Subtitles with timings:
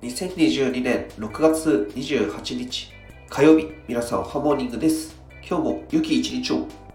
[0.00, 2.92] 2022年6月28日
[3.28, 5.16] 火曜日皆さんハモーニングです。
[5.44, 6.87] 今日も良き一日を。